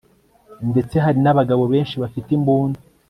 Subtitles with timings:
[0.71, 2.79] ndetse hari nabagabo benshi bafite imbunda